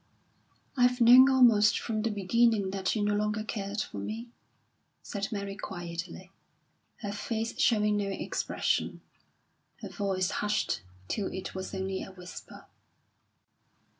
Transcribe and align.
"I've 0.75 0.99
known 0.99 1.29
almost 1.29 1.79
from 1.79 2.01
the 2.01 2.09
beginning 2.09 2.71
that 2.71 2.95
you 2.95 3.03
no 3.03 3.13
longer 3.13 3.43
cared 3.43 3.81
for 3.81 3.99
me," 3.99 4.29
said 5.03 5.31
Mary 5.31 5.55
quietly, 5.55 6.31
her 7.01 7.11
face 7.11 7.59
showing 7.59 7.97
no 7.97 8.07
expression, 8.07 9.01
her 9.83 9.89
voice 9.89 10.31
hushed 10.41 10.81
till 11.07 11.27
it 11.31 11.53
was 11.53 11.75
only 11.75 12.01
a 12.01 12.11
whisper. 12.11 12.65